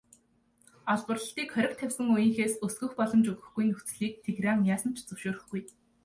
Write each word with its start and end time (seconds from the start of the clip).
Олборлолтыг 0.93 1.47
хориг 1.53 1.73
тавьсан 1.79 2.07
үеийнхээс 2.15 2.53
өсгөх 2.65 2.91
боломж 2.99 3.25
өгөхгүй 3.31 3.63
нөхцөлийг 3.67 4.13
Тегеран 4.23 4.59
яасан 4.73 4.91
ч 4.95 4.99
зөвшөөрөхгүй. 5.07 5.61